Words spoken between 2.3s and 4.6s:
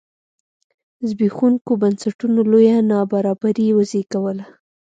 لویه نابرابري وزېږوله.